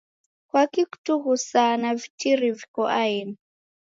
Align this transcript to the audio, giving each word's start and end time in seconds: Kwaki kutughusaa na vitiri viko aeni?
Kwaki 0.47 0.83
kutughusaa 0.89 1.73
na 1.81 1.89
vitiri 2.01 2.49
viko 2.57 2.83
aeni? 3.01 3.35